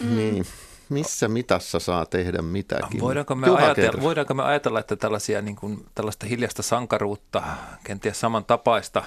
[0.00, 0.16] Mm.
[0.16, 0.46] Niin
[0.88, 3.00] missä mitassa saa tehdä mitäkin.
[3.00, 7.42] Voidaanko me, ajatella, voidaanko me ajatella, että tällaisia, niin kuin, tällaista hiljasta sankaruutta,
[7.84, 9.02] kenties samantapaista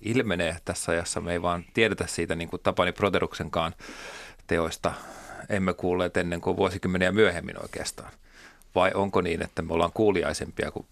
[0.00, 1.20] ilmenee tässä ajassa?
[1.20, 3.74] Me ei vaan tiedetä siitä niin kuin Tapani Proteruksenkaan
[4.46, 4.92] teoista.
[5.48, 8.12] Emme kuulleet ennen kuin vuosikymmeniä myöhemmin oikeastaan.
[8.74, 10.86] Vai onko niin, että me ollaan kuuliaisempia kuin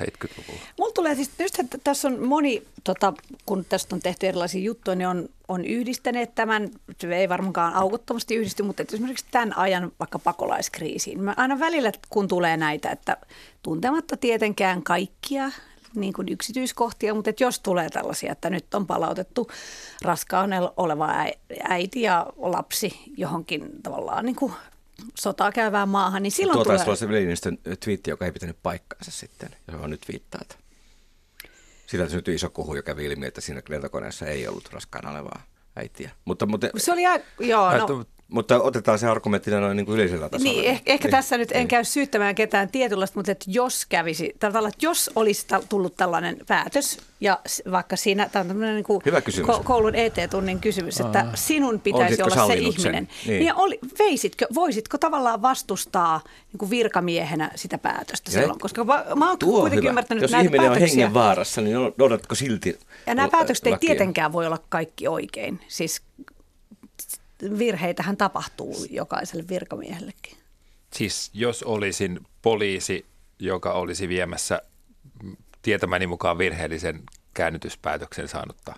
[0.00, 0.60] 70-luvulla?
[0.78, 3.12] Mulla tulee siis, just, että tässä on moni, tota,
[3.46, 6.70] kun tästä on tehty erilaisia juttuja, niin on, on yhdistäneet tämän,
[7.10, 11.22] ei varmaankaan aukottomasti yhdisty, mutta esimerkiksi tämän ajan vaikka pakolaiskriisiin.
[11.22, 13.16] Mä aina välillä, kun tulee näitä, että
[13.62, 15.50] tuntematta tietenkään kaikkia
[15.94, 19.50] niin kuin yksityiskohtia, mutta että jos tulee tällaisia, että nyt on palautettu
[20.02, 21.08] raskaan oleva
[21.68, 24.52] äiti ja lapsi johonkin tavallaan niin kuin
[25.18, 26.96] sotaa käyvään maahan, niin silloin Tuo tulee...
[26.96, 30.58] se Leninistön twiitti, joka ei pitänyt paikkaansa sitten, johon nyt viittaat.
[31.86, 35.42] Siitä syntyi iso kuhu, joka kävi ilmi, että siinä lentokoneessa ei ollut raskaana olevaa
[35.76, 36.10] äitiä.
[36.24, 37.02] Mutta, mutta, se oli,
[37.40, 40.52] joo, no, mutta otetaan se argumenttina noin niin kuin yleisellä tasolla.
[40.52, 41.12] Niin, ehkä, ehkä niin.
[41.12, 41.68] tässä nyt en niin.
[41.68, 46.98] käy syyttämään ketään tietynlaista, mutta että jos kävisi, tavallaan, että jos olisi tullut tällainen päätös,
[47.22, 47.38] ja
[47.70, 49.02] vaikka siinä, tämä on tämmöinen niin kuin
[49.64, 51.36] koulun ET-tunnin kysymys, että Aa.
[51.36, 53.08] sinun pitäisi Olisitko olla se ihminen.
[53.26, 53.40] Niin.
[53.40, 56.20] Niin oli, veisitkö, voisitko tavallaan vastustaa
[56.52, 58.58] niin kuin virkamiehenä sitä päätöstä ja silloin?
[58.58, 59.88] Koska mä, mä oon kuitenkin hyvä.
[59.88, 60.84] ymmärtänyt Jos näitä ihminen päätöksiä.
[60.84, 65.60] on hengen vaarassa, niin noudatko silti Ja nämä päätökset ei tietenkään voi olla kaikki oikein.
[65.68, 66.02] Siis
[67.58, 70.36] virheitähän tapahtuu jokaiselle virkamiehellekin.
[70.92, 73.06] Siis jos olisin poliisi,
[73.38, 74.62] joka olisi viemässä
[75.62, 77.02] tietämäni mukaan virheellisen
[77.34, 78.74] käännytyspäätöksen saanutta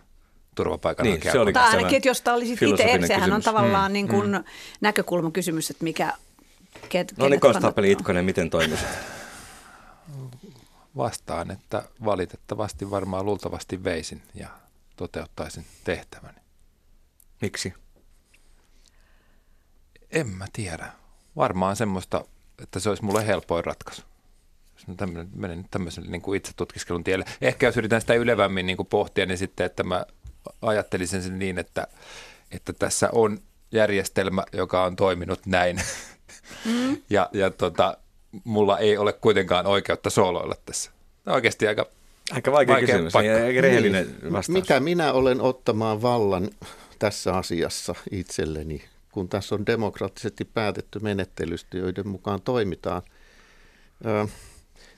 [0.54, 3.92] turvapaikan niin, se oli Tai ainakin, että jos tämä olisit itse, sehän on tavallaan mm,
[3.92, 4.44] niin kuin mm.
[4.80, 6.12] näkökulmakysymys, että mikä...
[6.88, 8.88] Ket, no niin, Konstaapeli Itkonen, miten toimisit?
[10.96, 14.48] Vastaan, että valitettavasti varmaan luultavasti veisin ja
[14.96, 16.38] toteuttaisin tehtäväni.
[17.40, 17.74] Miksi?
[20.14, 20.86] En mä tiedä.
[21.36, 22.24] Varmaan semmoista,
[22.62, 24.02] että se olisi mulle helpoin ratkaisu.
[24.96, 27.24] Tämmönen, menen nyt tämmöisen niin kuin itse tutkiskelun tielle.
[27.40, 30.06] Ehkä jos yritän sitä ylevämmin niin kuin pohtia, niin sitten, että mä
[30.62, 31.86] ajattelisin sen niin, että,
[32.50, 33.38] että tässä on
[33.72, 35.80] järjestelmä, joka on toiminut näin.
[36.64, 36.96] Mm.
[37.10, 37.96] ja ja tota,
[38.44, 40.90] mulla ei ole kuitenkaan oikeutta sooloilla tässä.
[41.26, 41.86] Oikeasti aika
[42.30, 43.44] Aika vaikea, vaikea kysymys, paikka.
[43.44, 44.32] aika rehellinen niin.
[44.32, 44.48] vastaus.
[44.48, 46.50] Mitä minä olen ottamaan vallan
[46.98, 53.02] tässä asiassa itselleni kun tässä on demokraattisesti päätetty menettelystä, joiden mukaan toimitaan.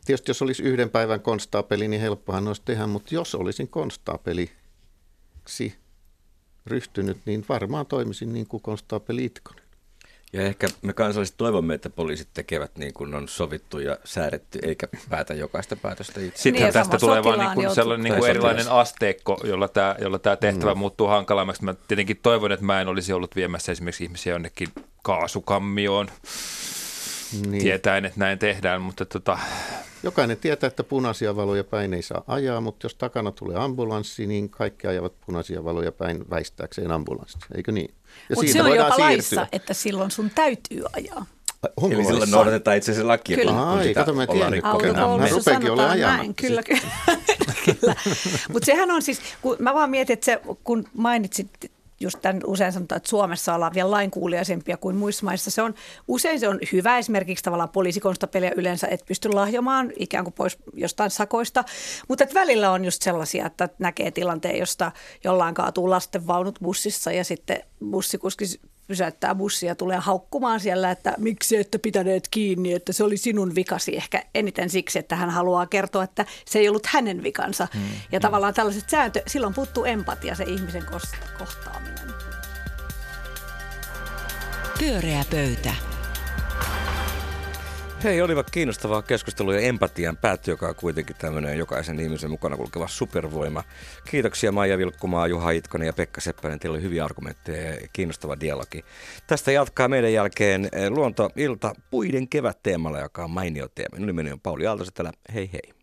[0.05, 5.75] Tietysti jos olisi yhden päivän konstaapeli, niin helppohan olisi tehdä, mutta jos olisin konstaapeliksi
[6.67, 9.66] ryhtynyt, niin varmaan toimisin niin kuin konstaapeli Itkonen.
[10.37, 14.89] Ja ehkä me kansalliset toivomme, että poliisit tekevät niin kuin on sovittu ja säädetty, eikä
[15.09, 16.43] päätä jokaista päätöstä itse.
[16.43, 20.19] Sitten niin, tästä tulee vain niin kuin sellainen niin kuin erilainen asteikko, jolla tämä, jolla
[20.19, 20.79] tämä tehtävä mm.
[20.79, 21.65] muuttuu hankalammaksi.
[21.65, 24.69] Mä tietenkin toivon, että mä en olisi ollut viemässä esimerkiksi ihmisiä jonnekin
[25.03, 26.09] kaasukammioon
[27.43, 27.63] niin.
[27.63, 29.39] tietäen, että näin tehdään, mutta tota...
[30.03, 34.51] Jokainen tietää, että punaisia valoja päin ei saa ajaa, mutta jos takana tulee ambulanssi, niin
[34.51, 37.95] kaikki ajavat punaisia valoja päin väistääkseen ambulanssi, eikö niin?
[38.35, 41.27] Mutta se on jopa laissa, että silloin sun täytyy ajaa.
[41.77, 43.53] Onko Eli silloin noudatetaan itse asiassa lakia, kyllä.
[43.53, 44.53] kun, kun sitä Ai, mä tiedän.
[45.21, 46.35] Mä rupeankin olemaan ajamaan.
[46.35, 46.81] Kyllä, kyllä.
[47.65, 47.95] kyllä.
[48.53, 51.49] Mutta sehän on siis, kun mä vaan mietin, että se, kun mainitsit
[52.01, 55.51] just tämän usein sanotaan, että Suomessa ollaan vielä lainkuuliaisempia kuin muissa maissa.
[55.51, 55.75] Se on,
[56.09, 61.11] usein se on hyvä esimerkiksi tavallaan poliisikonstapelia yleensä, että pysty lahjomaan ikään kuin pois jostain
[61.11, 61.65] sakoista.
[62.09, 64.93] Mutta että välillä on just sellaisia, että näkee tilanteen, josta
[65.25, 68.45] jollain kaatuu lastenvaunut bussissa ja sitten bussikuski
[68.87, 73.55] pysäyttää bussia ja tulee haukkumaan siellä, että miksi ette pitäneet kiinni, että se oli sinun
[73.55, 73.97] vikasi.
[73.97, 77.69] Ehkä eniten siksi, että hän haluaa kertoa, että se ei ollut hänen vikansa.
[77.75, 77.83] Hmm.
[77.83, 78.21] Ja hmm.
[78.21, 80.85] tavallaan tällaiset sääntö, silloin puuttuu empatia, se ihmisen
[81.39, 81.97] kohtaaminen.
[84.79, 85.96] Pyöreä pöytä.
[88.07, 92.89] Hei, olivat kiinnostavaa keskustelua ja empatian päätty, joka on kuitenkin tämmöinen jokaisen ihmisen mukana kulkeva
[92.89, 93.65] supervoima.
[94.11, 96.59] Kiitoksia Maija Vilkkumaa, Juha Itkonen ja Pekka Seppänen.
[96.59, 98.85] Teillä oli hyviä argumentteja ja kiinnostava dialogi.
[99.27, 103.95] Tästä jatkaa meidän jälkeen eh, Luonto Ilta puiden kevätteemalla, joka on mainio teema.
[103.95, 105.13] Minun nimeni on Pauli Aaltosetälä.
[105.35, 105.76] Hei hei.